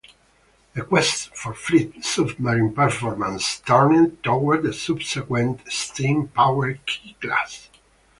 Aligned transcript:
The 0.73 0.81
quest 0.81 1.29
for 1.37 1.53
fleet 1.53 2.03
submarine 2.03 2.73
performance 2.73 3.59
turned 3.59 4.23
toward 4.23 4.63
the 4.63 4.73
subsequent, 4.73 5.71
steam 5.71 6.29
powered 6.29 6.83
"K"-class. 6.87 7.69